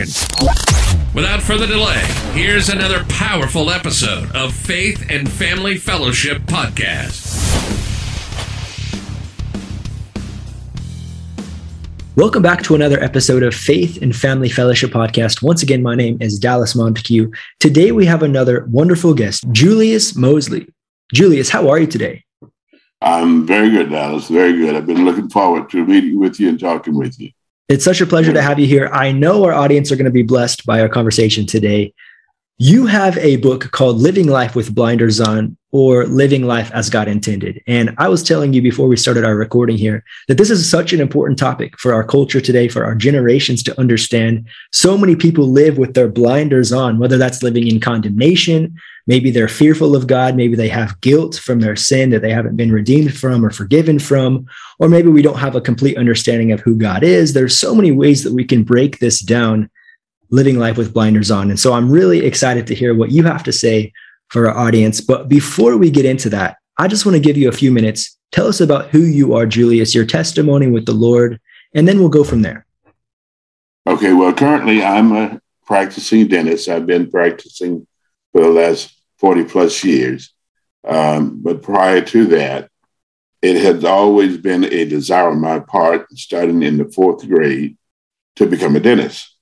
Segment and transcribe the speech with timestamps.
[0.00, 2.00] Without further delay,
[2.32, 7.28] here's another powerful episode of Faith and Family Fellowship Podcast.
[12.16, 15.42] Welcome back to another episode of Faith and Family Fellowship Podcast.
[15.42, 17.30] Once again, my name is Dallas Montague.
[17.58, 20.66] Today we have another wonderful guest, Julius Mosley.
[21.12, 22.24] Julius, how are you today?
[23.02, 24.28] I'm very good, Dallas.
[24.28, 24.76] Very good.
[24.76, 27.32] I've been looking forward to meeting with you and talking with you.
[27.70, 28.88] It's such a pleasure to have you here.
[28.92, 31.94] I know our audience are going to be blessed by our conversation today.
[32.62, 37.08] You have a book called Living Life with Blinders On or Living Life as God
[37.08, 37.62] Intended.
[37.66, 40.92] And I was telling you before we started our recording here that this is such
[40.92, 44.46] an important topic for our culture today, for our generations to understand.
[44.72, 49.48] So many people live with their blinders on, whether that's living in condemnation, maybe they're
[49.48, 53.16] fearful of God, maybe they have guilt from their sin that they haven't been redeemed
[53.16, 54.44] from or forgiven from,
[54.78, 57.32] or maybe we don't have a complete understanding of who God is.
[57.32, 59.70] There's so many ways that we can break this down
[60.30, 61.50] living life with blinders on.
[61.50, 63.92] And so I'm really excited to hear what you have to say
[64.28, 65.00] for our audience.
[65.00, 68.16] But before we get into that, I just want to give you a few minutes.
[68.32, 71.40] Tell us about who you are, Julius, your testimony with the Lord,
[71.74, 72.64] and then we'll go from there.
[73.86, 76.68] Okay, well, currently I'm a practicing dentist.
[76.68, 77.86] I've been practicing
[78.32, 80.32] for the last 40 plus years.
[80.86, 82.70] Um, but prior to that,
[83.42, 87.76] it has always been a desire on my part, starting in the fourth grade,
[88.36, 89.34] to become a dentist.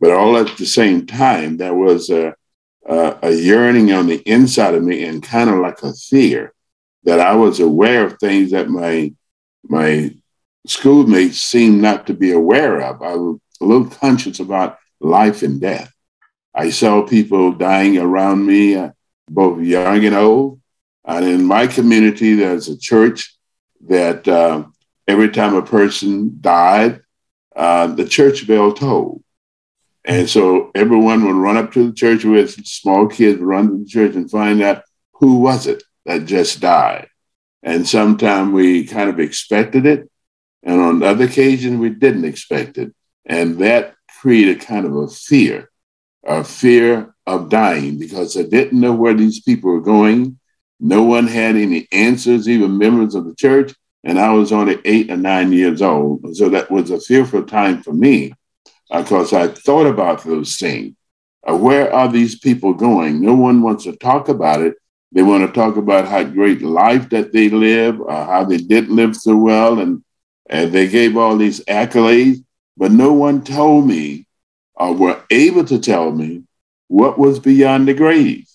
[0.00, 2.34] But all at the same time, there was a,
[2.86, 6.52] a, a yearning on the inside of me and kind of like a fear
[7.04, 9.12] that I was aware of things that my
[9.64, 10.14] my
[10.66, 13.02] schoolmates seemed not to be aware of.
[13.02, 15.92] I was a little conscious about life and death.
[16.54, 18.90] I saw people dying around me, uh,
[19.28, 20.60] both young and old.
[21.04, 23.36] And in my community, there's a church
[23.88, 24.64] that uh,
[25.06, 27.00] every time a person died,
[27.56, 29.22] uh, the church bell tolled.
[30.08, 33.84] And so everyone would run up to the church with small kids, run to the
[33.84, 34.82] church and find out
[35.12, 37.08] who was it that just died.
[37.62, 40.10] And sometimes we kind of expected it.
[40.62, 42.94] And on other occasions, we didn't expect it.
[43.26, 45.70] And that created kind of a fear,
[46.26, 50.38] a fear of dying because I didn't know where these people were going.
[50.80, 53.74] No one had any answers, even members of the church.
[54.04, 56.34] And I was only eight or nine years old.
[56.34, 58.32] So that was a fearful time for me
[58.90, 60.94] because I thought about those things.
[61.48, 63.20] Uh, where are these people going?
[63.20, 64.74] No one wants to talk about it.
[65.12, 68.88] They want to talk about how great life that they live, uh, how they did
[68.88, 70.04] live so well, and,
[70.50, 72.44] and they gave all these accolades,
[72.76, 74.26] but no one told me
[74.74, 76.44] or were able to tell me
[76.88, 78.46] what was beyond the grave.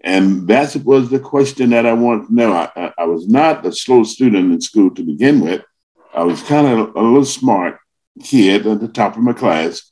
[0.00, 2.52] And that was the question that I wanted to know.
[2.52, 5.62] I, I was not a slow student in school to begin with.
[6.14, 7.78] I was kind of a little smart,
[8.18, 9.90] kid at the top of my class,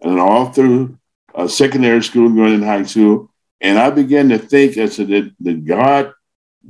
[0.00, 0.98] and all through
[1.34, 3.30] uh, secondary school, going in high school.
[3.60, 6.12] And I began to think, I said, did, did God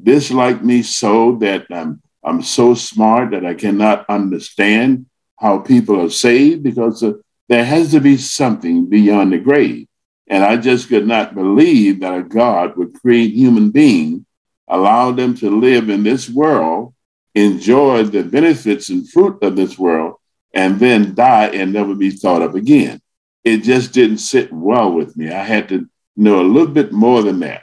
[0.03, 6.11] dislike me so that I'm, I'm so smart that I cannot understand how people are
[6.11, 6.63] saved?
[6.63, 7.13] Because uh,
[7.49, 9.87] there has to be something beyond the grave.
[10.27, 14.23] And I just could not believe that a God would create human beings,
[14.69, 16.95] allow them to live in this world,
[17.35, 20.17] enjoy the benefits and fruit of this world,
[20.55, 23.01] and then die and never be thought of again.
[23.45, 25.31] It just didn't sit well with me.
[25.31, 27.63] I had to know a little bit more than that.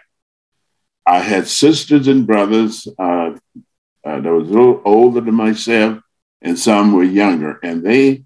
[1.06, 3.36] I had sisters and brothers uh,
[4.04, 6.00] uh, that was a little older than myself,
[6.42, 8.24] and some were younger, and they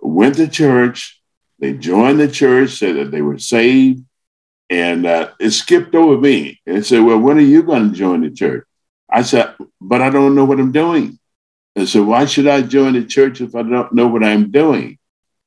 [0.00, 1.20] went to church.
[1.58, 4.04] They joined the church, said that they were saved,
[4.70, 6.60] and uh, it skipped over me.
[6.66, 8.66] And said, Well, when are you going to join the church?
[9.10, 11.18] I said, But I don't know what I'm doing.
[11.76, 14.98] And so, why should I join the church if I don't know what I'm doing?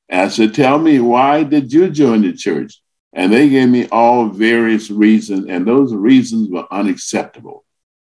[0.08, 2.80] And I said, Tell me, why did you join the church?
[3.12, 7.64] And they gave me all various reasons, and those reasons were unacceptable.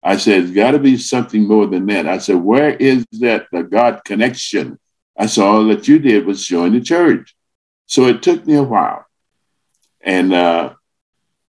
[0.03, 2.09] I said, It's got to be something more than that.
[2.09, 4.79] I said, Where is that the God connection?
[5.19, 7.37] I saw all that you did was join the church.
[7.85, 9.05] So it took me a while.
[10.01, 10.75] And uh,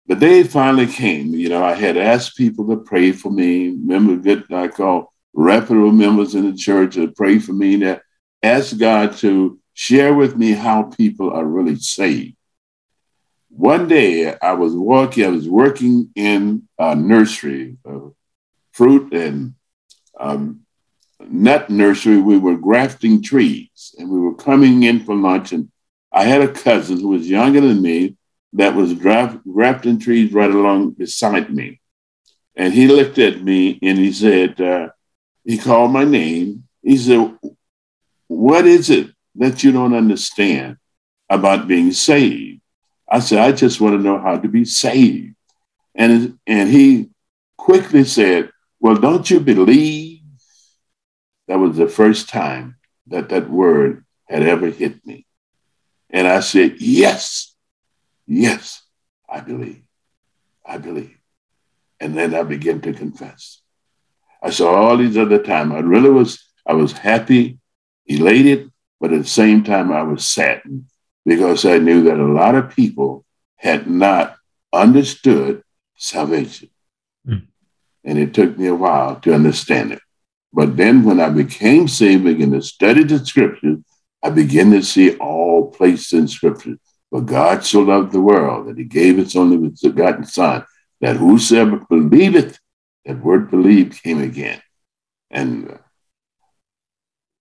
[0.07, 1.29] the day finally came.
[1.33, 5.93] You know, I had asked people to pray for me, Remember, good, I call reputable
[5.93, 8.03] members in the church to pray for me, that
[8.43, 12.37] ask God to share with me how people are really saved.
[13.51, 18.09] One day I was walking, I was working in a nursery, uh,
[18.73, 19.55] fruit and
[20.19, 20.63] um,
[21.21, 22.19] nut nursery.
[22.19, 25.53] We were grafting trees and we were coming in for lunch.
[25.53, 25.71] And
[26.13, 28.17] I had a cousin who was younger than me
[28.55, 31.81] that was graft, grafting trees right along beside me.
[32.55, 34.89] And he looked at me and he said, uh,
[35.47, 36.65] he called my name.
[36.83, 37.39] He said,
[38.27, 40.77] What is it that you don't understand
[41.31, 42.61] about being saved?
[43.09, 45.37] I said, I just want to know how to be saved.
[45.95, 47.11] And, and he
[47.57, 48.51] quickly said,
[48.81, 50.21] Well, don't you believe?
[51.47, 52.77] That was the first time
[53.07, 55.27] that that word had ever hit me.
[56.11, 57.55] And I said, Yes,
[58.27, 58.83] yes,
[59.29, 59.85] I believe.
[60.65, 61.17] I believe.
[62.01, 63.63] And then I began to confess.
[64.47, 65.73] I saw all these other times.
[65.75, 67.59] I really was, I was happy,
[68.07, 68.71] elated,
[69.01, 70.85] but at the same time, I was saddened
[71.25, 73.25] because I knew that a lot of people
[73.57, 74.37] had not
[74.73, 75.65] understood
[75.97, 76.71] salvation.
[77.27, 77.49] Mm.
[78.05, 80.01] And it took me a while to understand it.
[80.53, 83.79] But then when I became saved, began to study the scriptures,
[84.23, 86.77] I began to see all places in scripture.
[87.11, 90.65] For God so loved the world that he gave his only begotten Son,
[91.01, 92.61] that whosoever believeth,
[93.07, 94.61] that word believe came again.
[95.31, 95.79] And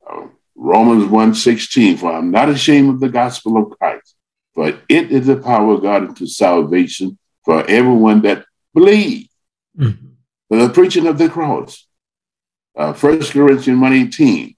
[0.10, 4.16] uh, Romans 1.16, for I'm not ashamed of the gospel of Christ,
[4.54, 9.30] for it is the power of God unto salvation for everyone that believes.
[9.78, 10.08] Mm-hmm.
[10.48, 11.88] For the preaching of the cross.
[12.78, 14.56] Uh, 1 Corinthians 1.18,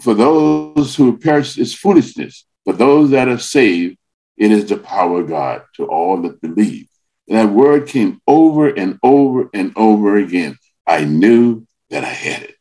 [0.00, 3.98] for those who perish is foolishness, for those that are saved,
[4.38, 6.88] it is the power of God to all that believe.
[7.32, 10.58] And that word came over and over and over again.
[10.86, 12.56] I knew that I had it.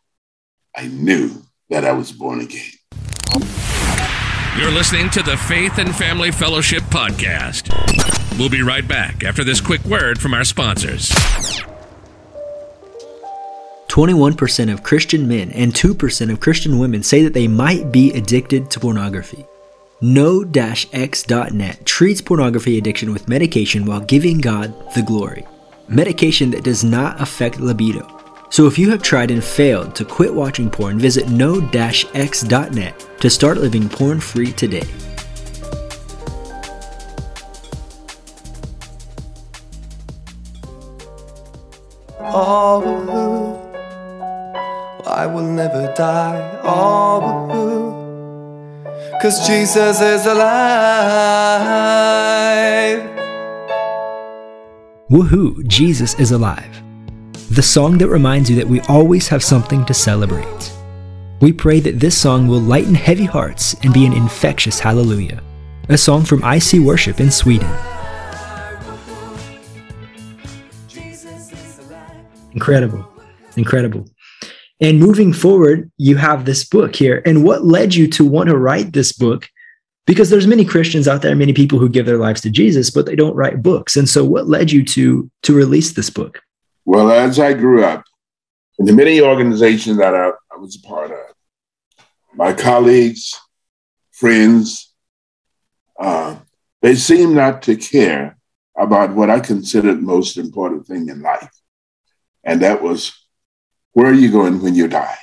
[0.74, 2.72] I knew that I was born again.
[4.58, 7.68] You're listening to the Faith and Family Fellowship Podcast.
[8.40, 11.10] We'll be right back after this quick word from our sponsors.
[13.90, 18.72] 21% of Christian men and 2% of Christian women say that they might be addicted
[18.72, 19.46] to pornography.
[20.04, 25.46] No-X.net treats pornography addiction with medication while giving God the glory.
[25.88, 28.08] Medication that does not affect libido.
[28.50, 33.60] So if you have tried and failed to quit watching porn, visit no-x.net to start
[33.60, 34.88] living porn-free today.
[42.20, 42.82] Oh,
[45.06, 46.60] I will never die.
[46.64, 47.61] Oh,
[49.22, 50.42] Cause Jesus is alive.
[55.12, 56.82] Woohoo, Jesus is alive.
[57.52, 60.74] The song that reminds you that we always have something to celebrate.
[61.40, 65.44] We pray that this song will lighten heavy hearts and be an infectious hallelujah.
[65.90, 67.70] A song from IC Worship in Sweden.
[72.54, 73.06] Incredible.
[73.56, 74.08] Incredible.
[74.82, 77.22] And moving forward, you have this book here.
[77.24, 79.48] And what led you to want to write this book?
[80.08, 83.06] Because there's many Christians out there, many people who give their lives to Jesus, but
[83.06, 83.96] they don't write books.
[83.96, 86.42] And so what led you to to release this book?
[86.84, 88.04] Well, as I grew up,
[88.80, 91.20] in the many organizations that I, I was a part of,
[92.34, 93.40] my colleagues,
[94.12, 94.92] friends,
[96.00, 96.38] uh,
[96.82, 98.38] they seemed not to care
[98.76, 101.52] about what I considered most important thing in life.
[102.44, 103.21] And that was
[103.94, 105.18] where are you going when you die?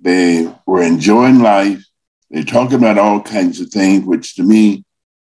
[0.00, 1.84] They were enjoying life.
[2.30, 4.84] They talked about all kinds of things, which to me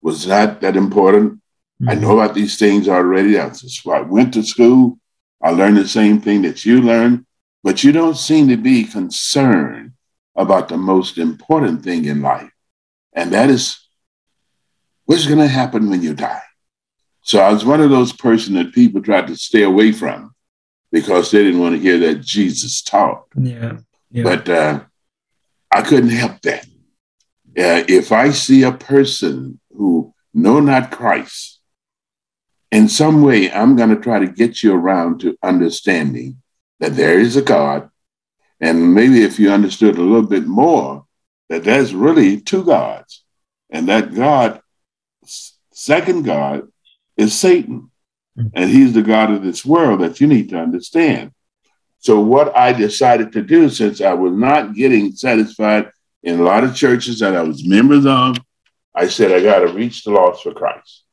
[0.01, 1.33] was not that important.
[1.81, 1.89] Mm-hmm.
[1.89, 3.33] I know about these things already.
[3.33, 4.99] That's why I went to school.
[5.41, 7.25] I learned the same thing that you learned,
[7.63, 9.93] but you don't seem to be concerned
[10.35, 12.51] about the most important thing in life.
[13.13, 13.77] And that is
[15.05, 16.41] what's going to happen when you die.
[17.21, 20.33] So I was one of those person that people tried to stay away from
[20.91, 23.25] because they didn't want to hear that Jesus taught.
[23.36, 23.77] Yeah.
[24.12, 24.24] yeah.
[24.24, 24.79] But uh,
[25.72, 26.65] I couldn't help that.
[27.58, 31.60] Uh, if I see a person who know not Christ,
[32.72, 36.41] in some way, I'm going to try to get you around to understanding
[36.79, 37.89] that there is a God.
[38.60, 41.06] And maybe if you understood a little bit more,
[41.50, 43.24] that there's really two gods.
[43.70, 44.62] And that God,
[45.72, 46.67] second God,
[47.15, 47.91] is Satan.
[48.53, 51.32] And he's the God of this world that you need to understand.
[52.00, 55.91] So, what I decided to do, since I was not getting satisfied
[56.22, 58.38] in a lot of churches that I was members of,
[58.94, 61.03] I said, I got to reach the lost for Christ.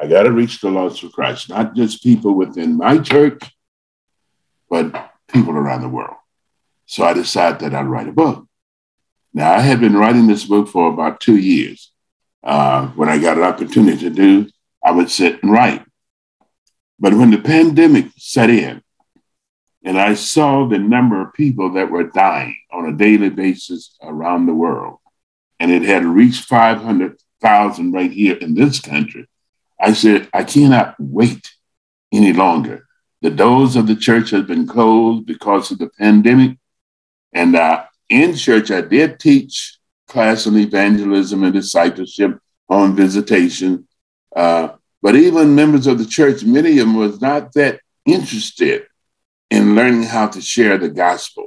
[0.00, 3.42] I got to reach the lost for Christ, not just people within my church,
[4.70, 6.16] but people around the world.
[6.86, 8.46] So I decided that I'd write a book.
[9.34, 11.92] Now, I had been writing this book for about two years.
[12.42, 14.48] Uh, when I got an opportunity to do,
[14.82, 15.84] I would sit and write.
[16.98, 18.82] But when the pandemic set in,
[19.84, 24.46] and I saw the number of people that were dying on a daily basis around
[24.46, 24.98] the world,
[25.60, 29.26] and it had reached 500,000 right here in this country,
[29.80, 31.50] I said, I cannot wait
[32.12, 32.86] any longer.
[33.22, 36.58] The doors of the church have been closed because of the pandemic.
[37.32, 42.38] And uh, in church, I did teach class on evangelism and discipleship
[42.68, 43.86] on visitation.
[44.34, 44.70] Uh,
[45.02, 48.86] but even members of the church, many of them was not that interested
[49.50, 51.46] in learning how to share the gospel.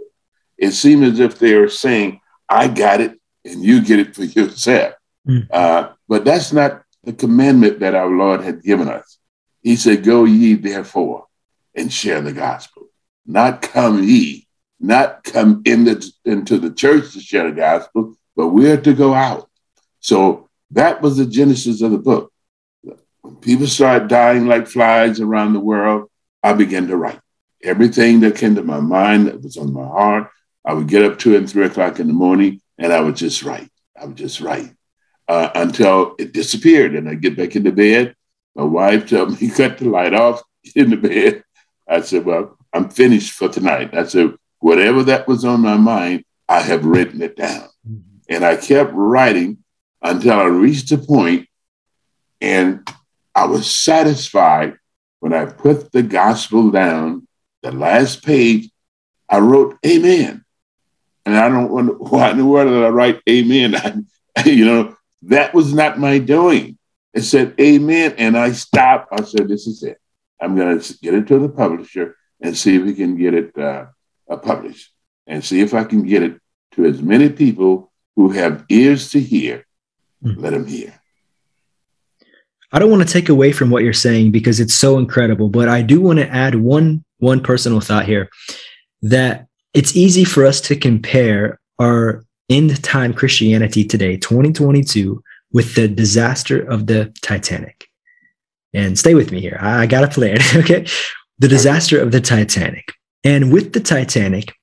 [0.57, 4.23] It seemed as if they were saying, I got it and you get it for
[4.39, 4.95] yourself.
[5.27, 5.47] Mm.
[5.51, 9.17] Uh, but that's not the commandment that our Lord had given us.
[9.61, 11.27] He said, Go ye therefore
[11.75, 12.87] and share the gospel.
[13.25, 14.47] Not come ye,
[14.79, 19.13] not come in the, into the church to share the gospel, but we're to go
[19.13, 19.49] out.
[19.99, 22.30] So that was the genesis of the book.
[23.21, 26.09] When people started dying like flies around the world,
[26.43, 27.19] I began to write.
[27.63, 30.29] Everything that came to my mind that was on my heart,
[30.65, 33.43] I would get up two and three o'clock in the morning and I would just
[33.43, 33.69] write.
[33.99, 34.73] I would just write
[35.27, 36.95] uh, until it disappeared.
[36.95, 38.15] And I'd get back into bed.
[38.55, 41.43] My wife told me, cut the light off, get in the bed.
[41.87, 43.95] I said, well, I'm finished for tonight.
[43.95, 47.69] I said, whatever that was on my mind, I have written it down.
[47.87, 48.17] Mm-hmm.
[48.29, 49.59] And I kept writing
[50.01, 51.47] until I reached a point
[52.39, 52.87] and
[53.33, 54.77] I was satisfied
[55.19, 57.27] when I put the gospel down,
[57.61, 58.69] the last page,
[59.29, 60.43] I wrote amen.
[61.25, 63.75] And I don't wonder why in the world did I write amen?
[64.37, 66.77] I, you know, that was not my doing.
[67.13, 68.15] It said amen.
[68.17, 69.09] And I stopped.
[69.11, 69.99] I said, this is it.
[70.41, 73.55] I'm going to get it to the publisher and see if we can get it
[73.57, 73.85] uh,
[74.37, 74.91] published
[75.27, 76.39] and see if I can get it
[76.73, 79.65] to as many people who have ears to hear.
[80.23, 80.41] Mm.
[80.41, 81.00] Let them hear.
[82.71, 85.67] I don't want to take away from what you're saying because it's so incredible, but
[85.67, 88.29] I do want to add one one personal thought here
[89.01, 95.23] that it's easy for us to compare our end time Christianity today, 2022,
[95.53, 97.87] with the disaster of the Titanic.
[98.73, 99.57] And stay with me here.
[99.61, 100.39] I got a plan.
[100.55, 100.85] okay.
[101.39, 102.93] The disaster of the Titanic.
[103.23, 104.53] And with the Titanic,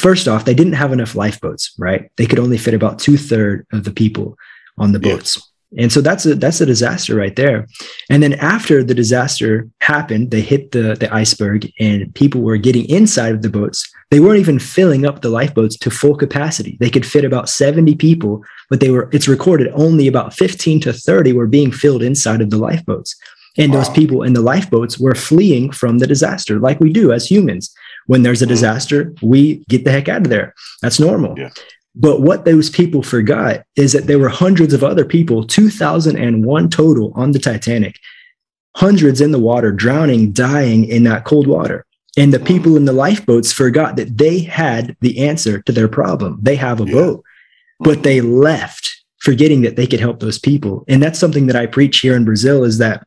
[0.00, 2.10] first off, they didn't have enough lifeboats, right?
[2.16, 4.36] They could only fit about two thirds of the people
[4.78, 5.52] on the boats.
[5.78, 7.66] And so that's a that's a disaster right there.
[8.10, 12.86] And then after the disaster happened, they hit the the iceberg and people were getting
[12.86, 13.88] inside of the boats.
[14.10, 16.76] They weren't even filling up the lifeboats to full capacity.
[16.80, 20.92] They could fit about 70 people, but they were it's recorded only about 15 to
[20.92, 23.14] 30 were being filled inside of the lifeboats.
[23.58, 23.78] And wow.
[23.78, 27.74] those people in the lifeboats were fleeing from the disaster like we do as humans.
[28.06, 28.52] When there's a mm-hmm.
[28.52, 30.54] disaster, we get the heck out of there.
[30.82, 31.36] That's normal.
[31.36, 31.50] Yeah.
[31.96, 37.12] But what those people forgot is that there were hundreds of other people, 2001 total
[37.14, 37.98] on the Titanic,
[38.76, 41.86] hundreds in the water, drowning, dying in that cold water.
[42.18, 46.38] And the people in the lifeboats forgot that they had the answer to their problem.
[46.42, 46.92] They have a yeah.
[46.92, 47.24] boat,
[47.80, 50.84] but they left forgetting that they could help those people.
[50.88, 53.06] And that's something that I preach here in Brazil is that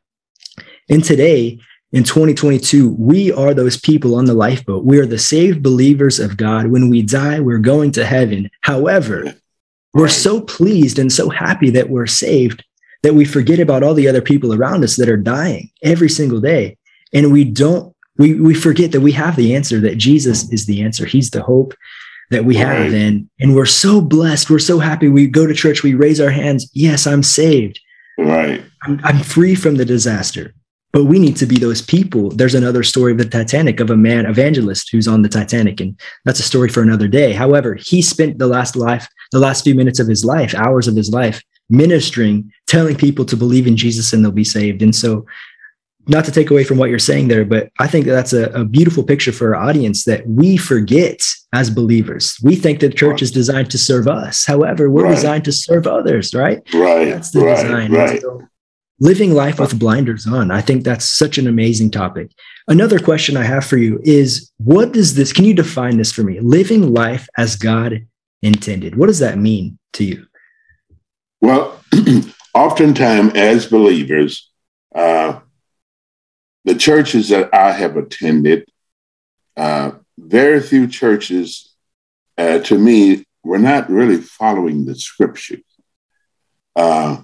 [0.87, 1.59] in today,
[1.91, 4.85] in 2022, we are those people on the lifeboat.
[4.85, 6.67] We are the saved believers of God.
[6.67, 8.49] When we die, we're going to heaven.
[8.61, 9.33] However,
[9.93, 12.63] we're so pleased and so happy that we're saved
[13.01, 16.39] that we forget about all the other people around us that are dying every single
[16.39, 16.77] day.
[17.13, 20.83] And we don't, we, we forget that we have the answer, that Jesus is the
[20.83, 21.05] answer.
[21.05, 21.73] He's the hope
[22.29, 22.93] that we have.
[22.93, 24.49] And, and we're so blessed.
[24.49, 25.07] We're so happy.
[25.07, 26.69] We go to church, we raise our hands.
[26.73, 27.79] Yes, I'm saved.
[28.17, 28.63] Right.
[28.83, 30.53] I'm, I'm free from the disaster.
[30.91, 32.29] But we need to be those people.
[32.29, 35.99] There's another story of the Titanic of a man evangelist who's on the Titanic, and
[36.25, 37.33] that's a story for another day.
[37.33, 40.95] However, he spent the last life, the last few minutes of his life, hours of
[40.95, 44.81] his life, ministering, telling people to believe in Jesus and they'll be saved.
[44.81, 45.25] And so,
[46.07, 48.45] not to take away from what you're saying there, but I think that that's a,
[48.45, 51.21] a beautiful picture for our audience that we forget
[51.53, 52.35] as believers.
[52.41, 54.43] We think that church is designed to serve us.
[54.43, 55.13] However, we're right.
[55.13, 56.61] designed to serve others, right?
[56.73, 57.05] Right.
[57.05, 57.91] That's the right, design.
[57.91, 58.21] Right.
[58.21, 58.48] So
[58.99, 60.51] living life with blinders on.
[60.51, 62.31] I think that's such an amazing topic.
[62.67, 66.23] Another question I have for you is what does this, can you define this for
[66.23, 66.39] me?
[66.39, 68.05] Living life as God
[68.41, 68.95] intended.
[68.95, 70.25] What does that mean to you?
[71.41, 71.81] Well,
[72.53, 74.51] oftentimes as believers,
[74.93, 75.39] uh,
[76.65, 78.67] the churches that I have attended,
[79.55, 81.73] uh, very few churches,
[82.37, 85.63] uh, to me, were not really following the scriptures.
[86.75, 87.21] Uh,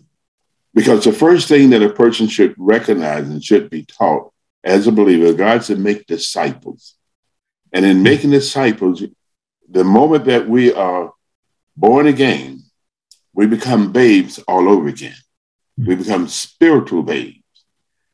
[0.76, 4.92] Because the first thing that a person should recognize and should be taught as a
[4.92, 6.96] believer, God said, make disciples.
[7.72, 9.02] And in making disciples,
[9.70, 11.14] the moment that we are
[11.78, 12.64] born again,
[13.34, 15.16] we become babes all over again.
[15.78, 16.02] We hmm.
[16.02, 17.40] become spiritual babes.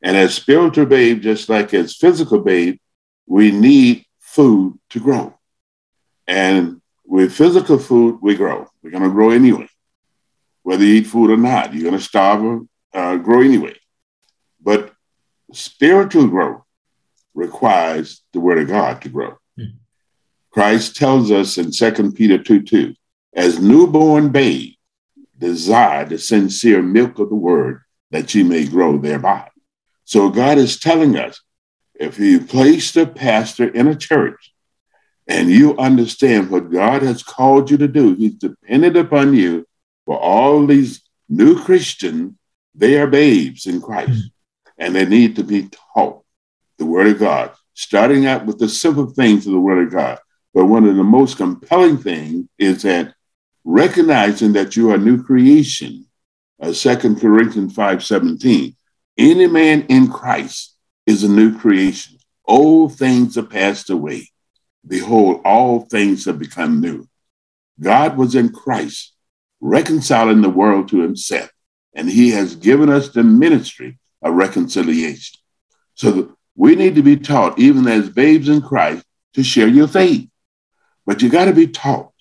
[0.00, 2.78] And as spiritual babes, just like as physical babes,
[3.26, 5.38] we need food to grow.
[6.26, 8.68] And with physical food, we grow.
[8.82, 9.68] We're going to grow anyway.
[10.62, 12.62] Whether you eat food or not, you're going to starve or
[12.94, 13.76] uh, grow anyway.
[14.60, 14.92] But
[15.52, 16.62] spiritual growth
[17.34, 19.38] requires the word of God to grow.
[19.58, 19.76] Mm-hmm.
[20.50, 22.94] Christ tells us in 2 Peter 2 2,
[23.34, 24.74] as newborn babe,
[25.38, 29.48] desire the sincere milk of the word that you may grow thereby.
[30.04, 31.40] So God is telling us
[31.94, 34.52] if you place the pastor in a church
[35.26, 39.66] and you understand what God has called you to do, He's dependent upon you
[40.12, 41.00] for all these
[41.30, 42.34] new Christians,
[42.74, 44.68] they are babes in Christ mm-hmm.
[44.76, 46.22] and they need to be taught
[46.76, 50.18] the Word of God, starting out with the simple things of the Word of God.
[50.52, 53.14] But one of the most compelling things is that
[53.64, 56.04] recognizing that you are a new creation,
[56.60, 58.76] uh, 2 Corinthians 5 17,
[59.16, 60.76] any man in Christ
[61.06, 62.18] is a new creation.
[62.44, 64.28] Old things are passed away.
[64.86, 67.08] Behold, all things have become new.
[67.80, 69.11] God was in Christ,
[69.62, 71.48] reconciling the world to himself,
[71.94, 75.38] and he has given us the ministry of reconciliation.
[75.94, 79.04] So we need to be taught, even as babes in Christ,
[79.34, 80.28] to share your faith.
[81.06, 82.12] But you got to be taught.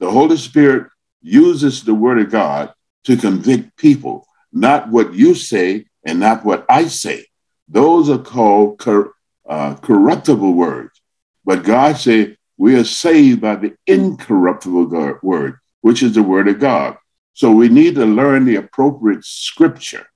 [0.00, 0.90] The Holy Spirit
[1.22, 2.74] uses the word of God
[3.04, 7.26] to convict people, not what you say and not what I say.
[7.68, 9.12] Those are called cor-
[9.48, 11.00] uh, corruptible words.
[11.44, 16.58] But God said, we are saved by the incorruptible word, which is the word of
[16.58, 16.96] God.
[17.34, 20.06] So we need to learn the appropriate scripture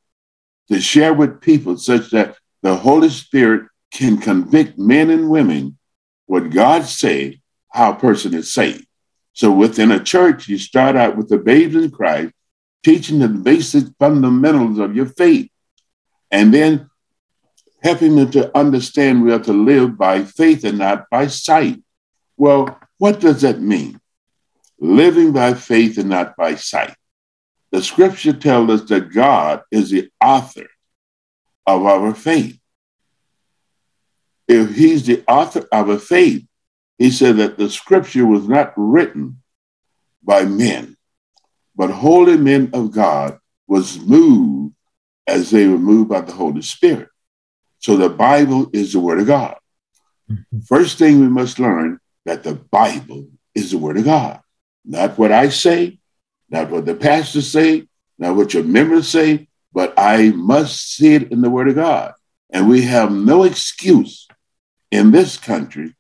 [0.69, 5.79] to share with people such that the Holy Spirit can convict men and women
[6.27, 8.87] what God say, how a person is saved.
[9.33, 12.33] So within a church, you start out with the babes in Christ,
[12.83, 15.51] teaching the basic fundamentals of your faith,
[16.31, 16.91] and then
[17.83, 21.83] helping them to understand we are to live by faith and not by sight.
[22.37, 24.01] Well, what does that mean?
[24.79, 26.95] Living by faith and not by sight.
[27.73, 30.67] The scripture tells us that God is the author
[31.67, 32.59] of our faith.
[34.49, 36.47] If he's the author of a faith,
[36.99, 39.43] he said that the scripture was not written
[40.23, 40.97] by men,
[41.75, 44.75] but holy men of God was moved
[45.27, 47.09] as they were moved by the Holy Spirit.
[47.79, 49.57] So the Bible is the word of God.
[50.31, 50.61] Mm-hmm.
[50.61, 54.41] First thing we must learn that the Bible is the word of God.
[54.87, 55.99] Not what I say,
[56.49, 57.87] not what the pastors say,
[58.19, 62.15] not what your members say, but I must see it in the word of God.
[62.51, 64.29] And we have no excuse
[64.91, 65.95] in this country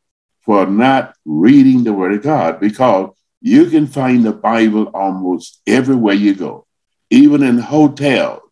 [0.46, 6.14] for not reading the Word of God because you can find the Bible almost everywhere
[6.14, 6.66] you go.
[7.10, 8.42] Even in hotels,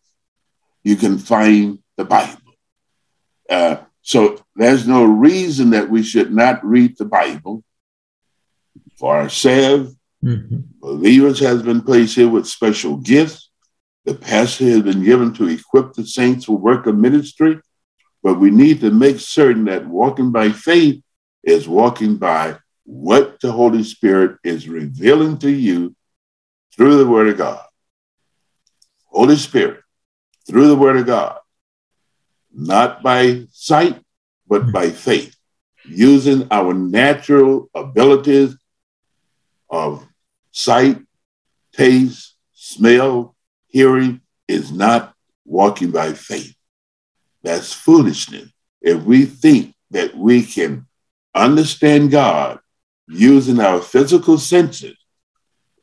[0.83, 2.41] you can find the Bible.
[3.49, 7.63] Uh, so there's no reason that we should not read the Bible
[8.97, 9.94] for ourselves.
[10.25, 10.57] Mm-hmm.
[10.79, 13.51] Believers has been placed here with special gifts.
[14.05, 17.59] The pastor has been given to equip the saints for work of ministry.
[18.23, 21.03] But we need to make certain that walking by faith
[21.43, 25.95] is walking by what the Holy Spirit is revealing to you
[26.75, 27.63] through the Word of God.
[29.05, 29.81] Holy Spirit,
[30.47, 31.37] through the Word of God,
[32.51, 34.01] not by sight,
[34.47, 35.35] but by faith,
[35.83, 38.55] using our natural abilities
[39.69, 40.05] of
[40.55, 41.01] sight,
[41.73, 43.35] taste, smell,
[43.67, 45.13] hearing is not
[45.43, 46.55] walking by faith.
[47.43, 48.49] That's foolishness.
[48.81, 50.87] If we think that we can
[51.35, 52.59] understand God
[53.07, 54.95] using our physical senses,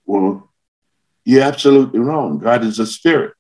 [0.07, 0.51] well,
[1.25, 2.39] you're absolutely wrong.
[2.39, 3.35] God is a spirit.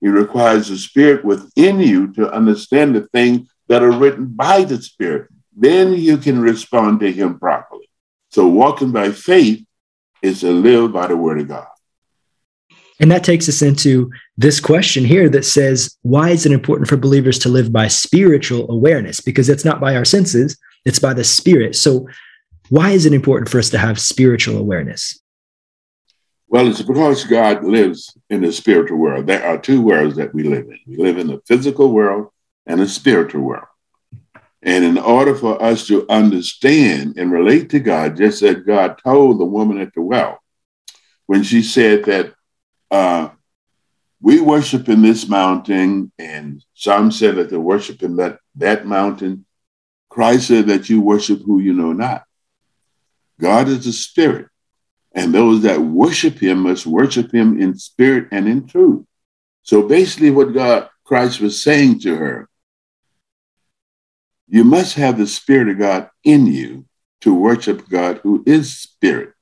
[0.00, 4.82] He requires a spirit within you to understand the things that are written by the
[4.82, 5.28] spirit.
[5.56, 7.88] Then you can respond to him properly.
[8.30, 9.64] So walking by faith
[10.22, 11.66] is to live by the word of God.
[12.98, 16.96] And that takes us into this question here that says, why is it important for
[16.96, 19.20] believers to live by spiritual awareness?
[19.20, 21.76] Because it's not by our senses, it's by the Spirit.
[21.76, 22.08] So,
[22.68, 25.20] why is it important for us to have spiritual awareness?
[26.48, 29.26] Well, it's because God lives in the spiritual world.
[29.26, 32.28] There are two worlds that we live in we live in the physical world
[32.66, 33.66] and the spiritual world.
[34.66, 39.38] And in order for us to understand and relate to God, just as God told
[39.38, 40.42] the woman at the well,
[41.26, 42.34] when she said that
[42.90, 43.28] uh,
[44.20, 49.46] we worship in this mountain, and some said that they worship in that, that mountain.
[50.08, 52.24] Christ said that you worship who you know not.
[53.40, 54.48] God is a spirit,
[55.12, 59.04] and those that worship him must worship him in spirit and in truth.
[59.62, 62.48] So basically, what God Christ was saying to her,
[64.48, 66.84] you must have the Spirit of God in you
[67.22, 69.32] to worship God who is Spirit.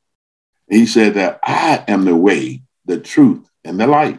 [0.69, 4.19] He said that I am the way, the truth, and the light.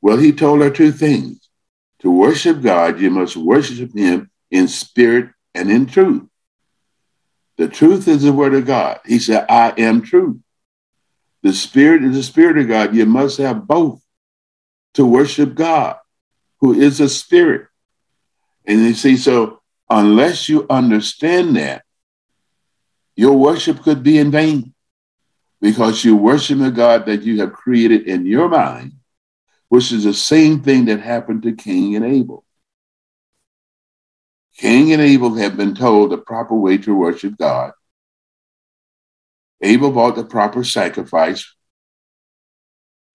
[0.00, 1.48] Well, he told her two things.
[2.00, 6.26] To worship God, you must worship him in spirit and in truth.
[7.58, 9.00] The truth is the word of God.
[9.04, 10.38] He said, I am truth.
[11.42, 12.94] The spirit is the spirit of God.
[12.94, 14.02] You must have both
[14.94, 15.96] to worship God,
[16.60, 17.66] who is a spirit.
[18.66, 19.59] And you see, so
[19.90, 21.84] unless you understand that,
[23.16, 24.72] your worship could be in vain
[25.60, 28.92] because you worship a God that you have created in your mind
[29.70, 32.44] which is the same thing that happened to Cain and Abel.
[34.58, 37.72] Cain and Abel have been told the proper way to worship God.
[39.62, 41.54] Abel bought the proper sacrifice.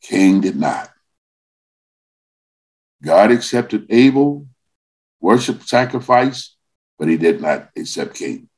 [0.01, 0.89] Cain did not.
[3.03, 4.47] God accepted Abel,
[5.19, 6.55] worship sacrifice,
[6.97, 8.49] but he did not accept Cain.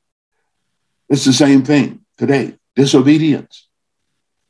[1.09, 3.67] It's the same thing today disobedience.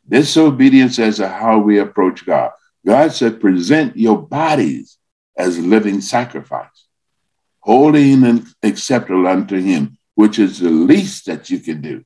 [0.07, 2.51] Disobedience as to how we approach God.
[2.85, 4.97] God said, present your bodies
[5.37, 6.87] as living sacrifice,
[7.59, 12.03] holy and acceptable unto him, which is the least that you can do.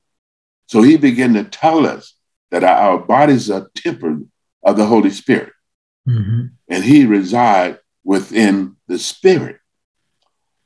[0.66, 2.14] So he began to tell us
[2.50, 4.28] that our bodies are tempered
[4.62, 5.52] of the Holy Spirit.
[6.08, 6.46] Mm-hmm.
[6.68, 9.60] And he reside within the Spirit.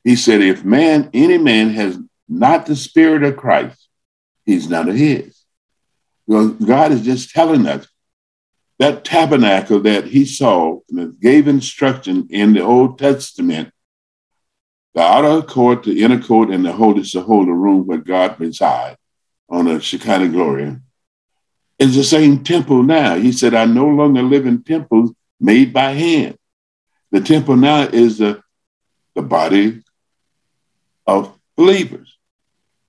[0.06, 3.88] He said, if man, any man has not the Spirit of Christ,
[4.44, 5.42] he's none of his.
[6.28, 7.88] Well, God is just telling us
[8.78, 13.72] that tabernacle that he saw and gave instruction in the Old Testament,
[14.94, 18.98] the outer court, the inner court, and the holiest of holy room where God resides
[19.48, 20.76] on a Shekinah glory,
[21.80, 23.16] is the same temple now.
[23.16, 26.38] He said, I no longer live in temples made by hand.
[27.10, 28.40] The temple now is the,
[29.16, 29.82] the body
[31.06, 32.16] of believers.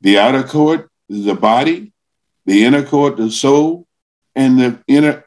[0.01, 1.93] The outer court is the body,
[2.45, 3.87] the inner court, the soul,
[4.35, 5.25] and the inner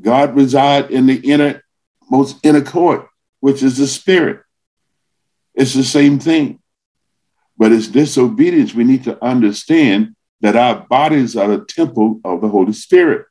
[0.00, 1.62] God reside in the inner,
[2.10, 3.08] most inner court,
[3.40, 4.42] which is the spirit.
[5.54, 6.60] It's the same thing.
[7.58, 8.74] But it's disobedience.
[8.74, 13.26] We need to understand that our bodies are the temple of the Holy Spirit.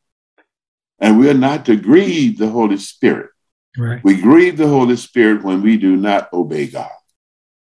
[1.00, 3.32] And we are not to grieve the Holy Spirit.
[3.78, 4.04] Right.
[4.04, 6.92] We grieve the Holy Spirit when we do not obey God,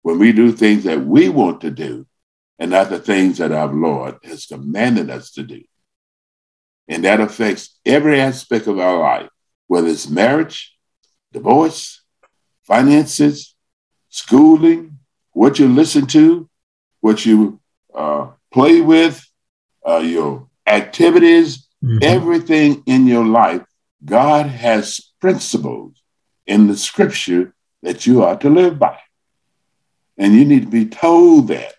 [0.03, 2.07] when we do things that we want to do
[2.59, 5.63] and not the things that our Lord has commanded us to do.
[6.89, 9.29] And that affects every aspect of our life,
[9.67, 10.75] whether it's marriage,
[11.33, 12.03] divorce,
[12.65, 13.55] finances,
[14.09, 14.99] schooling,
[15.33, 16.49] what you listen to,
[17.01, 17.61] what you
[17.95, 19.25] uh, play with,
[19.87, 21.99] uh, your activities, mm-hmm.
[22.03, 23.63] everything in your life.
[24.05, 26.03] God has principles
[26.47, 28.99] in the scripture that you are to live by.
[30.19, 31.75] And you need to be told that.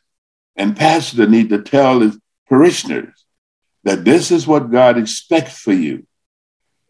[0.55, 3.25] And pastor need to tell his parishioners
[3.83, 6.07] that this is what God expects for you.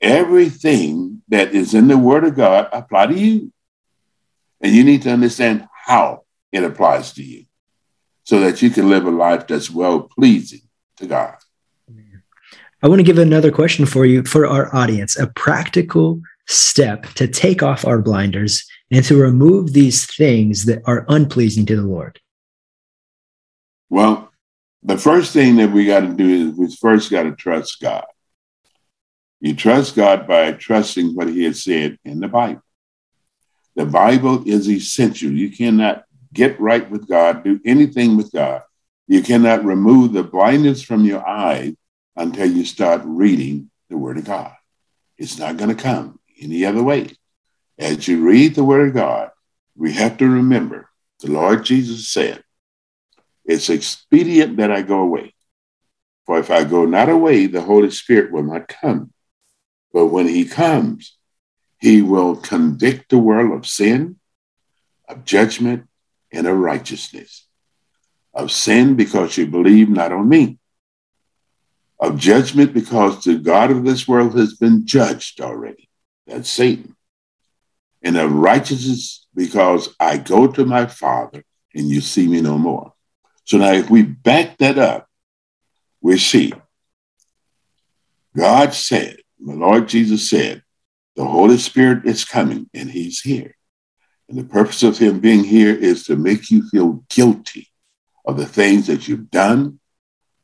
[0.02, 3.52] Everything that is in the Word of God apply to you.
[4.62, 7.46] And you need to understand how it applies to you
[8.24, 10.62] so that you can live a life that's well pleasing
[10.98, 11.36] to God.
[12.82, 17.28] I want to give another question for you, for our audience, a practical step to
[17.28, 22.20] take off our blinders and to remove these things that are unpleasing to the Lord.
[23.90, 24.32] Well,
[24.84, 28.06] the first thing that we got to do is we first got to trust God.
[29.42, 32.62] You trust God by trusting what He has said in the Bible.
[33.76, 35.32] The Bible is essential.
[35.32, 38.62] You cannot get right with God, do anything with God.
[39.08, 41.74] You cannot remove the blindness from your eyes
[42.16, 44.54] until you start reading the Word of God.
[45.18, 47.10] It's not going to come any other way.
[47.80, 49.32] As you read the Word of God,
[49.76, 50.90] we have to remember
[51.22, 52.44] the Lord Jesus said,
[53.46, 55.34] it's expedient that I go away.
[56.26, 59.12] For if I go not away, the Holy Spirit will not come.
[59.92, 61.18] But when he comes,
[61.80, 64.18] he will convict the world of sin,
[65.08, 65.88] of judgment,
[66.32, 67.48] and of righteousness.
[68.34, 70.60] Of sin, because you believe not on me.
[72.00, 75.90] Of judgment, because the God of this world has been judged already.
[76.28, 76.96] That's Satan.
[78.02, 81.44] And of righteousness, because I go to my Father
[81.76, 82.94] and you see me no more.
[83.44, 85.08] So now, if we back that up,
[86.02, 86.54] we see
[88.38, 90.64] God said, the Lord Jesus said,
[91.16, 93.56] The Holy Spirit is coming and he's here.
[94.30, 97.68] And the purpose of him being here is to make you feel guilty
[98.26, 99.80] of the things that you've done,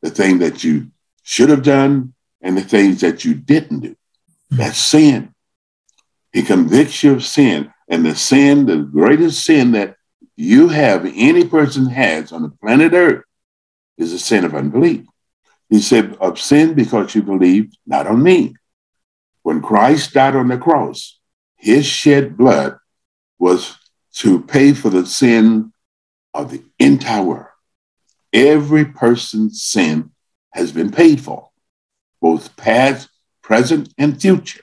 [0.02, 0.90] the thing that you
[1.22, 3.96] should have done, and the things that you didn't do.
[4.50, 5.34] That's sin.
[6.32, 7.72] He convicts you of sin.
[7.88, 9.96] And the sin, the greatest sin that
[10.36, 13.24] you have, any person has on the planet Earth,
[13.96, 15.06] is the sin of unbelief.
[15.68, 18.54] He said, of sin because you believe not on me.
[19.42, 21.18] When Christ died on the cross,
[21.56, 22.78] his shed blood
[23.38, 23.76] was
[24.16, 25.72] to pay for the sin
[26.34, 27.46] of the entire world.
[28.32, 30.10] Every person's sin
[30.52, 31.50] has been paid for,
[32.20, 33.08] both past,
[33.42, 34.62] present, and future.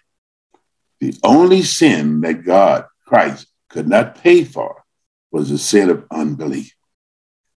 [1.03, 4.85] The only sin that God, Christ, could not pay for
[5.33, 6.73] was the sin of unbelief.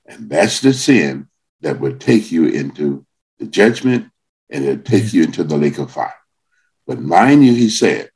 [0.06, 1.28] And that's the sin
[1.60, 3.04] that would take you into
[3.38, 4.10] the judgment
[4.48, 6.14] and it'll take you into the lake of fire.
[6.86, 8.08] But mind you, he said,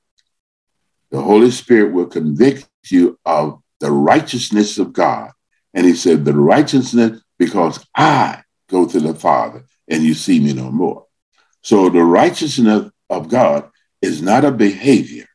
[1.11, 5.33] the Holy Spirit will convict you of the righteousness of God.
[5.75, 10.55] And he said, the righteousness because I go to the Father and you see me
[10.55, 11.05] no more.
[11.61, 15.27] So the righteousness of God is not a behavior.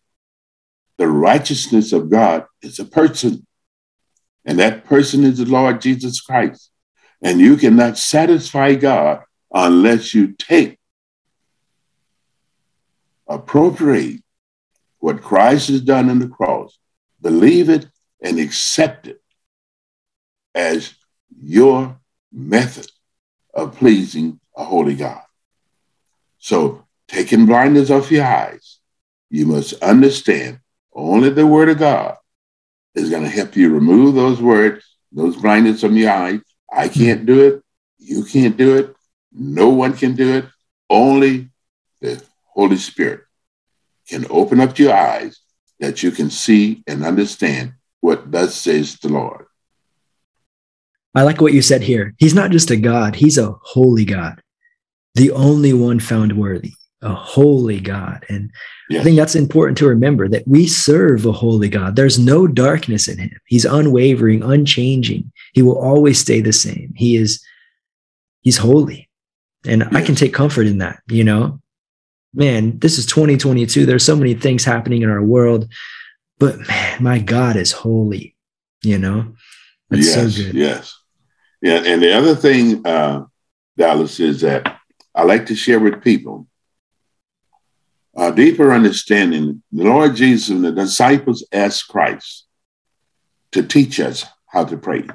[0.98, 3.46] The righteousness of God is a person.
[4.46, 6.72] And that person is the Lord Jesus Christ.
[7.22, 9.24] And you cannot satisfy God
[9.54, 10.78] unless you take,
[13.28, 14.22] appropriate
[15.00, 16.78] what Christ has done on the cross,
[17.22, 17.88] believe it,
[18.22, 19.22] and accept it
[20.56, 20.94] as
[21.38, 22.00] your
[22.32, 22.90] method
[23.54, 25.22] of pleasing a holy God.
[26.40, 28.80] So, taking blindness off your eyes,
[29.30, 30.60] you must understand
[30.94, 32.18] only the word of God
[32.96, 36.40] is going to help you remove those words, those blindness from your eyes.
[36.72, 36.94] I hmm.
[36.94, 37.64] can't do it.
[37.98, 38.96] You can't do it.
[39.32, 40.46] No one can do it.
[40.90, 41.50] Only
[42.02, 43.22] the Holy Spirit
[44.08, 45.40] can open up your eyes
[45.80, 49.46] that you can see and understand what thus says the Lord.
[51.16, 52.14] I like what you said here.
[52.18, 54.42] He's not just a God, he's a holy God,
[55.16, 58.26] the only one found worthy, a holy God.
[58.30, 58.52] And
[58.90, 59.02] yes.
[59.02, 61.96] I think that's important to remember that we serve a holy God.
[61.96, 63.40] There's no darkness in him.
[63.46, 65.32] He's unwavering, unchanging.
[65.54, 66.94] He will always stay the same.
[66.96, 67.44] He is,
[68.42, 69.10] he's holy.
[69.66, 69.94] And yes.
[69.94, 71.60] I can take comfort in that, you know?
[72.34, 73.86] Man, this is 2022.
[73.86, 75.68] There's so many things happening in our world,
[76.40, 78.36] but man, my God is holy,
[78.82, 79.36] you know?
[79.90, 80.56] That's yes, so good.
[80.56, 80.98] Yes.
[81.62, 83.26] Yeah, and the other thing, uh,
[83.78, 84.80] Dallas, is that
[85.16, 86.48] I like to share with people
[88.16, 89.64] a deeper understanding.
[89.72, 92.46] The Lord Jesus and the disciples asked Christ
[93.52, 95.08] to teach us how to pray.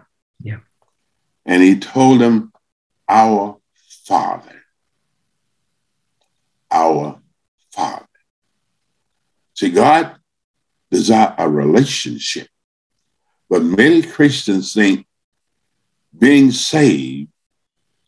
[0.42, 0.58] Yeah.
[1.44, 2.52] And he told them,
[3.08, 3.58] Our
[4.04, 4.62] Father.
[6.70, 7.20] Our
[7.70, 8.06] Father.
[9.54, 10.16] See, God
[10.90, 12.48] desires a relationship.
[13.48, 15.06] But many Christians think
[16.16, 17.30] being saved,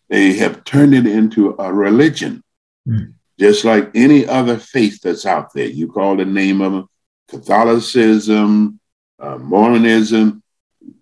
[0.09, 2.42] they have turned it into a religion,
[2.87, 3.14] mm.
[3.40, 5.66] Just like any other faith that's out there.
[5.66, 6.87] You call the name of
[7.26, 8.79] Catholicism,
[9.18, 10.42] uh, Mormonism,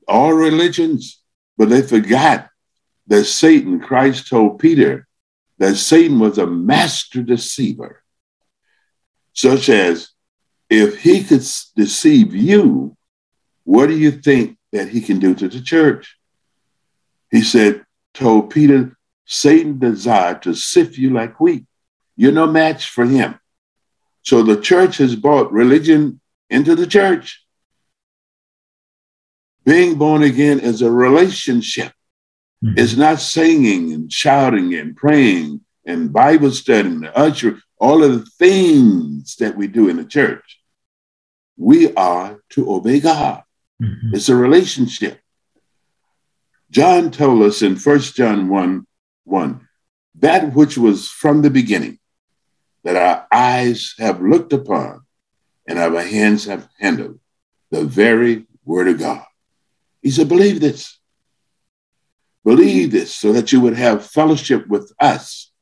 [0.06, 1.20] all religions,
[1.56, 2.48] but they forgot
[3.08, 5.08] that Satan, Christ told Peter
[5.58, 8.04] that Satan was a master deceiver,
[9.32, 10.10] such as
[10.70, 12.96] if he could deceive you,
[13.64, 16.16] what do you think that he can do to the church?
[17.32, 21.64] He said, told Peter, Satan desired to sift you like wheat.
[22.18, 23.38] You're no match for him.
[24.22, 27.42] So the church has brought religion into the church.
[29.64, 31.92] Being born again is a relationship.
[32.62, 32.74] Mm-hmm.
[32.76, 38.30] It's not singing and shouting and praying and Bible studying, the usher, all of the
[38.38, 40.60] things that we do in the church.
[41.56, 43.44] We are to obey God.
[43.80, 44.14] Mm-hmm.
[44.14, 45.20] It's a relationship.
[46.68, 48.86] John told us in 1 John 1
[49.24, 49.68] 1
[50.20, 51.98] that which was from the beginning,
[52.88, 55.02] that our eyes have looked upon
[55.66, 57.20] and our hands have handled,
[57.70, 59.26] the very word of God.
[60.00, 60.98] He said, Believe this.
[62.46, 65.52] Believe this so that you would have fellowship with us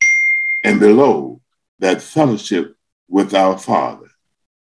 [0.63, 1.41] and below
[1.81, 2.77] that fellowship
[3.09, 4.07] with our Father,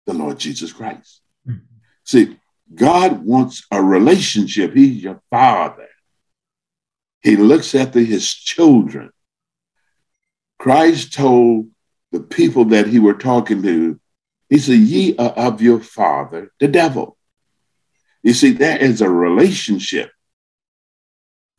[0.08, 1.22] the Lord Jesus Christ.
[1.48, 1.60] Mm-hmm.
[2.06, 2.40] See,
[2.74, 4.74] God wants a relationship.
[4.74, 5.90] He's your Father.
[7.22, 9.12] He looks after his children.
[10.58, 11.68] Christ told
[12.12, 14.00] the people that he were talking to,
[14.50, 17.18] he said, Ye are of your father, the devil.
[18.24, 20.12] You see, there is a relationship.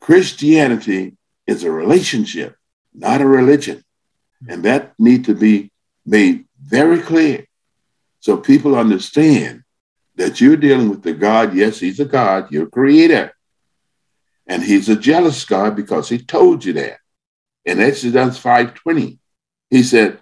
[0.01, 2.55] Christianity is a relationship,
[2.93, 3.83] not a religion.
[4.47, 5.71] And that need to be
[6.05, 7.45] made very clear.
[8.19, 9.63] So people understand
[10.15, 11.53] that you're dealing with the God.
[11.53, 13.33] Yes, he's a God, your creator.
[14.47, 16.97] And he's a jealous God because he told you that.
[17.65, 19.19] In Exodus 5:20,
[19.69, 20.19] he said,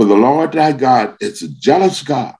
[0.00, 2.34] For the Lord thy God is a jealous God,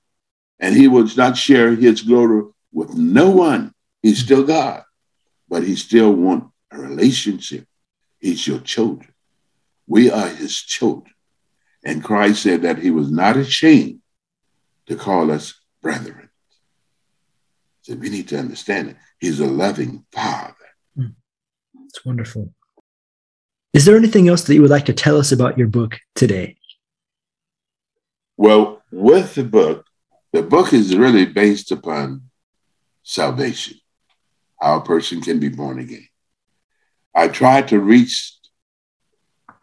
[0.59, 3.75] and he will not share his glory with no one.
[4.03, 4.83] He's still God,
[5.47, 7.67] but he still wants a relationship.
[8.19, 9.13] He's your children.
[9.87, 11.13] We are his children.
[11.85, 14.01] And Christ said that he was not ashamed
[14.87, 16.31] to call us brethren.
[17.83, 18.97] So we need to understand it.
[19.19, 20.55] He's a loving father.
[20.97, 22.09] It's hmm.
[22.09, 22.55] wonderful.
[23.75, 26.57] Is there anything else that you would like to tell us about your book today?
[28.41, 29.85] Well, with the book,
[30.33, 32.23] the book is really based upon
[33.03, 33.77] salvation,
[34.59, 36.09] how a person can be born again.
[37.15, 38.33] I try to reach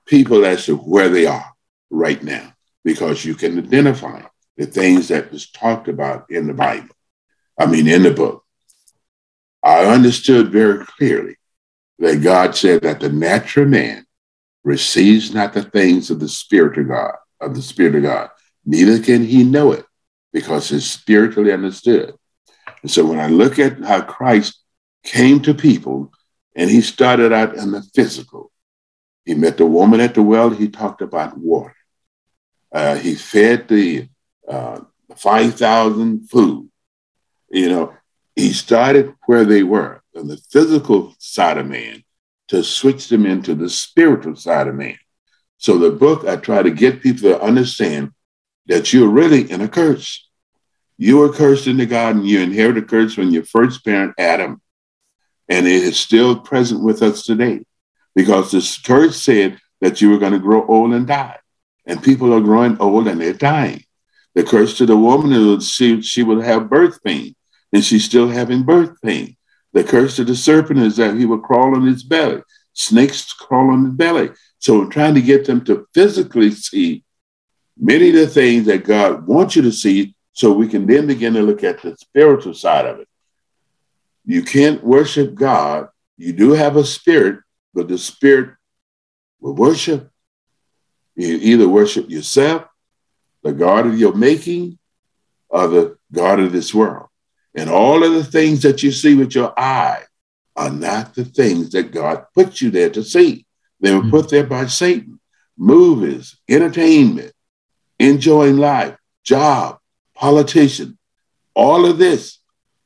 [0.05, 1.53] people as to where they are
[1.89, 4.21] right now because you can identify
[4.57, 6.95] the things that was talked about in the Bible.
[7.59, 8.45] I mean, in the book.
[9.63, 11.37] I understood very clearly
[11.97, 14.05] that God said that the natural man
[14.63, 18.29] receives not the things of the Spirit of God, of the Spirit of God,
[18.67, 19.85] neither can he know it
[20.33, 22.13] because it's spiritually understood.
[22.83, 24.61] And so when I look at how Christ
[25.03, 26.11] came to people
[26.55, 28.51] and he started out in the physical,
[29.25, 31.75] he met the woman at the well, he talked about water.
[32.71, 34.09] Uh, he fed the
[34.47, 34.81] uh,
[35.15, 36.69] 5,000 food.
[37.49, 37.93] You know,
[38.35, 42.03] he started where they were on the physical side of man
[42.49, 44.97] to switch them into the spiritual side of man.
[45.57, 48.11] So the book, I try to get people to understand
[48.67, 50.27] that you're really in a curse.
[50.97, 52.25] You were cursed in the garden.
[52.25, 54.61] You inherited a curse from your first parent, Adam.
[55.49, 57.63] And it is still present with us today
[58.15, 61.37] because the curse said that you were going to grow old and die.
[61.85, 63.83] And people are growing old and they're dying.
[64.35, 67.35] The curse to the woman is she, she will have birth pain,
[67.73, 69.37] and she's still having birth pain.
[69.73, 72.41] The curse to the serpent is that he will crawl on his belly.
[72.73, 74.31] Snakes crawl on the belly.
[74.59, 77.03] So we're trying to get them to physically see
[77.79, 81.33] many of the things that God wants you to see so we can then begin
[81.33, 83.07] to look at the spiritual side of it.
[84.25, 85.87] You can't worship God.
[86.17, 87.39] You do have a spirit,
[87.73, 88.55] but the spirit
[89.39, 90.09] will worship.
[91.15, 92.65] You either worship yourself,
[93.43, 94.77] the God of your making,
[95.49, 97.07] or the God of this world.
[97.55, 100.03] And all of the things that you see with your eye
[100.55, 103.45] are not the things that God put you there to see.
[103.79, 104.09] They were hmm.
[104.09, 105.19] put there by Satan.
[105.57, 107.31] Movies, entertainment,
[107.99, 109.79] enjoying life, job,
[110.15, 110.97] politician,
[111.53, 112.39] all of this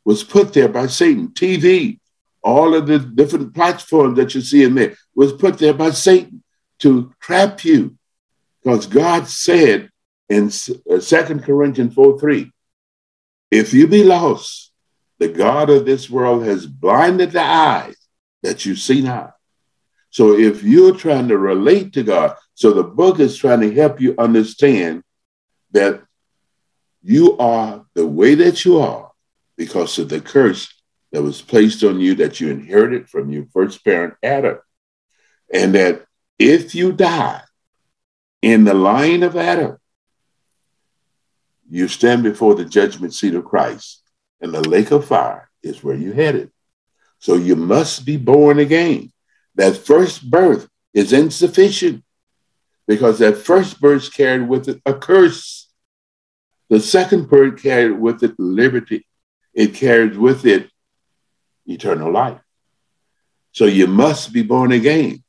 [0.05, 1.29] was put there by Satan.
[1.29, 1.99] TV,
[2.41, 6.43] all of the different platforms that you see in there was put there by Satan
[6.79, 7.97] to trap you.
[8.63, 9.89] Because God said
[10.29, 10.47] in
[10.89, 12.51] uh, Second Corinthians 4 3,
[13.51, 14.71] if you be lost,
[15.19, 17.95] the God of this world has blinded the eyes
[18.41, 19.33] that you see not.
[20.11, 23.99] So if you're trying to relate to God, so the book is trying to help
[23.99, 25.03] you understand
[25.71, 26.03] that
[27.01, 29.11] you are the way that you are
[29.57, 30.71] because of the curse
[31.11, 34.59] that was placed on you that you inherited from your first parent, Adam.
[35.53, 36.05] And that
[36.37, 37.41] if you die
[38.41, 39.77] in the line of Adam,
[41.69, 44.03] you stand before the judgment seat of Christ,
[44.41, 46.51] and the lake of fire is where you're headed.
[47.19, 49.13] So you must be born again.
[49.55, 52.03] That first birth is insufficient
[52.87, 55.69] because that first birth carried with it a curse.
[56.69, 59.05] The second birth carried with it liberty.
[59.53, 60.69] It carries with it
[61.65, 62.39] eternal life.
[63.51, 65.23] So you must be born again.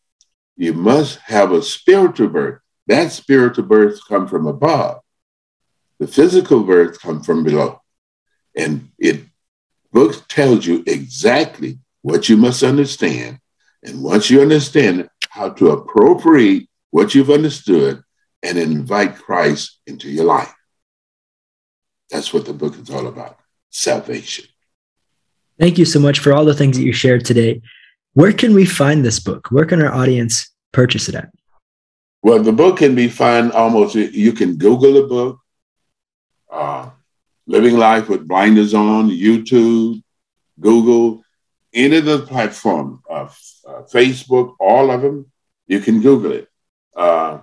[0.57, 2.61] You must have a spiritual birth.
[2.87, 5.01] That spiritual birth comes from above.
[5.99, 7.81] The physical birth comes from below.
[8.57, 9.25] And it
[9.93, 13.39] book tells you exactly what you must understand.
[13.83, 18.03] And once you understand how to appropriate what you've understood
[18.43, 20.53] and invite Christ into your life.
[22.11, 23.39] That's what the book is all about
[23.71, 24.45] salvation.
[25.59, 27.63] Thank you so much for all the things that you shared today.
[28.15, 29.51] Where can we find this book?
[29.51, 31.31] Where can our audience purchase it at?
[32.23, 35.39] Well, the book can be found almost, you can Google the book
[36.51, 36.91] uh,
[37.47, 40.03] Living Life with Blinders On, YouTube,
[40.61, 41.22] Google,
[41.75, 45.31] any of the platform of uh, Facebook, all of them,
[45.67, 46.49] you can Google it.
[46.95, 47.41] Uh,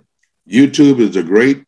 [0.47, 1.63] YouTube is a great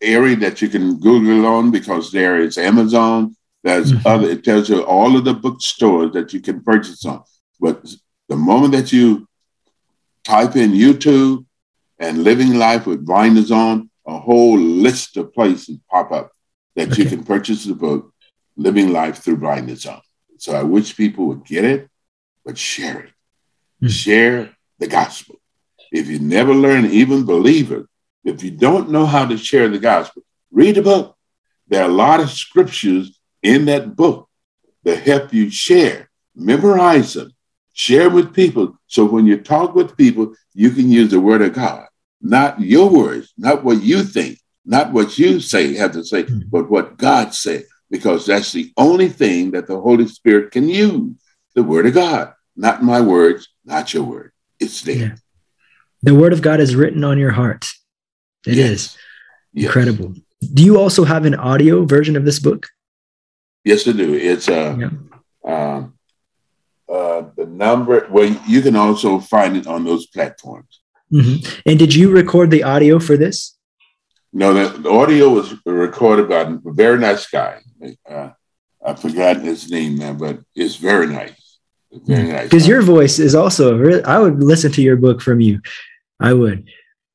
[0.00, 3.36] area that you can Google on because there is Amazon.
[3.62, 4.06] There's mm-hmm.
[4.06, 4.28] other.
[4.28, 7.24] It tells you all of the bookstores that you can purchase on.
[7.60, 7.84] But
[8.28, 9.26] the moment that you
[10.24, 11.44] type in YouTube
[11.98, 16.30] and Living Life with Blinders On, a whole list of places pop up
[16.76, 17.02] that Okay.
[17.02, 18.12] you can purchase the book,
[18.56, 20.00] Living Life Through Blindness on.
[20.38, 21.88] So I wish people would get it,
[22.44, 23.10] but share it.
[23.80, 23.88] Hmm.
[23.88, 25.36] Share the gospel.
[25.92, 27.86] If you never learn, even believers,
[28.24, 31.16] if you don't know how to share the gospel, read the book.
[31.68, 34.28] There are a lot of scriptures in that book
[34.84, 37.32] that help you share, memorize them,
[37.72, 38.78] share with people.
[38.86, 41.86] So when you talk with people, you can use the word of God,
[42.20, 46.40] not your words, not what you think, not what you say, have to say, Hmm.
[46.50, 51.12] but what God said, because that's the only thing that the Holy Spirit can use
[51.54, 54.32] the word of God, not my words, not your word.
[54.60, 54.96] It's there.
[54.96, 55.14] Yeah.
[56.02, 57.66] The word of God is written on your heart.
[58.46, 58.96] It is Yes.
[59.52, 59.64] Yes.
[59.66, 60.14] incredible.
[60.54, 62.68] Do you also have an audio version of this book?
[63.64, 64.14] Yes, I do.
[64.14, 64.90] It's uh, Yeah.
[65.44, 65.94] um,
[66.88, 68.06] uh, the number.
[68.10, 70.80] Well, you can also find it on those platforms.
[71.12, 71.60] Mhm.
[71.66, 73.56] And did you record the audio for this?
[74.32, 77.60] No, the, the audio was recorded by a very nice guy.
[78.08, 78.30] Uh,
[78.84, 81.58] I've forgotten his name now, but it's very nice.
[81.92, 82.44] Very nice.
[82.44, 85.60] Because your voice is also really, I would listen to your book from you.
[86.20, 86.68] I would.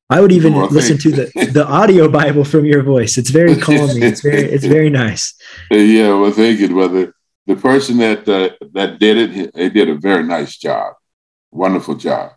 [0.10, 3.18] I would even listen to the, the audio Bible from your voice.
[3.18, 4.04] It's very calming.
[4.04, 5.34] It's very it's very nice.
[5.72, 6.68] Yeah, well, thank you.
[6.70, 7.14] brother.
[7.48, 10.94] the, person that uh, that did it, he- they did a very nice job,
[11.52, 12.32] wonderful job.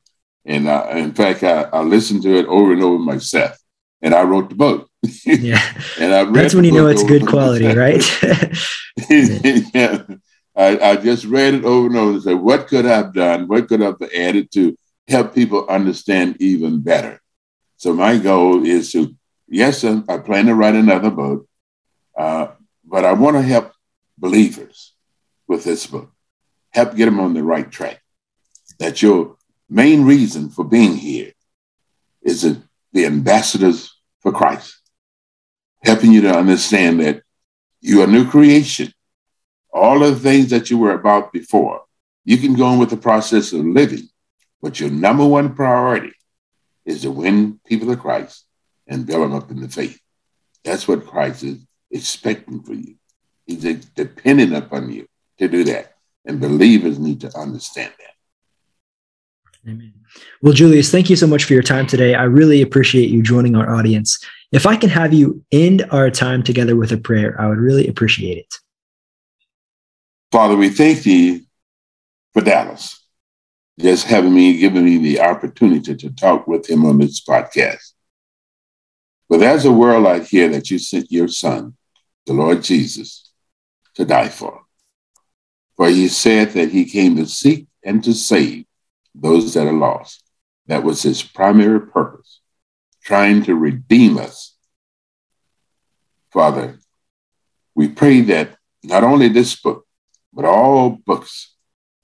[0.45, 3.59] And uh, in fact, I, I listened to it over and over myself,
[4.01, 4.89] and I wrote the book.
[5.25, 5.61] Yeah.
[6.01, 8.03] And I read That's when you know it's good quality, right?
[9.11, 10.03] yeah.
[10.57, 13.47] I, I just read it over and over and said, what could I have done?
[13.47, 14.77] What could I have added to
[15.07, 17.21] help people understand even better?
[17.77, 19.15] So my goal is to,
[19.49, 21.47] yes, I I plan to write another book,
[22.17, 22.49] uh,
[22.85, 23.73] but I want to help
[24.17, 24.95] believers
[25.47, 26.11] with this book,
[26.71, 28.03] help get them on the right track.
[28.79, 29.37] That your
[29.69, 31.33] main reason for being here
[32.23, 34.79] is to be ambassadors for Christ,
[35.87, 37.23] helping you to understand that
[37.81, 38.93] you are a new creation.
[39.73, 41.83] All of the things that you were about before,
[42.25, 44.09] you can go on with the process of living,
[44.61, 46.13] but your number one priority
[46.85, 48.45] is to win people to Christ
[48.89, 50.01] and build them up in the faith.
[50.65, 51.59] That's what Christ is
[51.93, 52.97] expecting for you.
[53.47, 55.07] He's dependent upon you
[55.39, 55.95] to do that.
[56.25, 58.16] And believers need to understand that.
[59.69, 59.93] Amen.
[60.43, 62.15] Well, Julius, thank you so much for your time today.
[62.15, 64.19] I really appreciate you joining our audience.
[64.53, 67.89] If I can have you end our time together with a prayer, I would really
[67.89, 68.55] appreciate it.
[70.31, 71.47] Father, we thank thee
[72.33, 73.05] for Dallas,
[73.81, 77.93] just having me, giving me the opportunity to talk with him on this podcast.
[79.29, 81.77] But there's a world out here that you sent your son,
[82.25, 83.33] the Lord Jesus,
[83.95, 84.63] to die for.
[85.77, 88.66] For he said that he came to seek and to save
[89.19, 90.23] those that are lost.
[90.67, 92.41] That was his primary purpose,
[93.03, 94.57] trying to redeem us.
[96.33, 96.79] Father,
[97.75, 99.87] we pray that not only this book,
[100.33, 101.55] but all books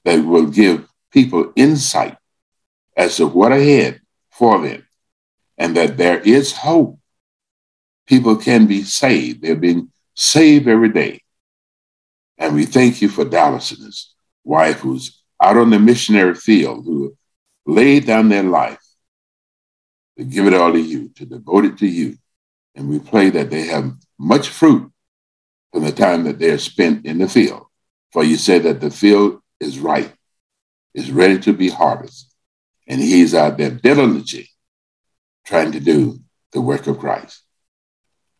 [0.04, 2.16] that will give people insight
[2.96, 4.00] as to what ahead
[4.30, 4.86] for them
[5.58, 6.98] and that there is hope.
[8.06, 9.42] People can be saved.
[9.42, 11.20] They're being saved every day.
[12.38, 16.84] And we thank you for Dallas and his wife who's out on the missionary field,
[16.84, 17.16] who
[17.66, 18.80] laid down their life
[20.16, 22.16] to give it all to you, to devote it to you.
[22.74, 24.90] And we pray that they have much fruit
[25.72, 27.66] from the time that they're spent in the field.
[28.12, 30.14] For you say that the field is ripe,
[30.94, 32.30] is ready to be harvested.
[32.86, 34.48] And he's out there diligently
[35.46, 36.20] trying to do
[36.52, 37.42] the work of Christ.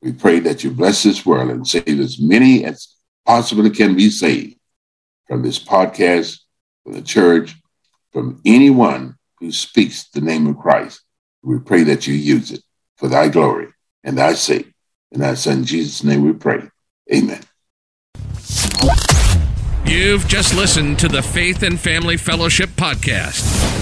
[0.03, 2.94] We pray that you bless this world and save as many as
[3.24, 4.57] possibly can be saved
[5.26, 6.40] from this podcast,
[6.82, 7.54] from the church,
[8.12, 11.02] from anyone who speaks the name of Christ.
[11.42, 12.62] We pray that you use it
[12.96, 13.68] for thy glory
[14.04, 14.72] and thy sake.
[15.10, 16.68] In thy son Jesus' name we pray.
[17.12, 17.42] Amen.
[19.84, 23.81] You've just listened to the Faith and Family Fellowship Podcast